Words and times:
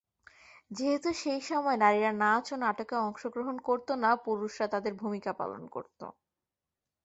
যেহেতু 0.71 1.09
সেইসময় 1.21 1.77
নারীরা 1.77 2.11
নাচ 2.21 2.45
বা 2.51 2.57
নাটকে 2.57 2.95
অংশগ্রহণ 3.01 3.55
করত 3.67 3.87
না, 4.03 4.11
পুরুষরা 4.25 4.65
তাদের 4.67 4.93
ভূমিকা 4.93 5.31
পালন 5.33 5.61
করত। 5.67 5.99